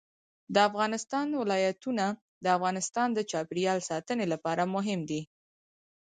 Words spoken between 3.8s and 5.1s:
ساتنې لپاره مهم